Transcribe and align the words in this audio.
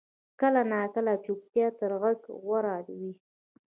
کله 0.39 0.61
ناکله 0.71 1.13
چپتیا 1.23 1.67
تر 1.79 1.91
غږ 2.01 2.19
غوره 2.43 2.77
وي. 2.97 3.11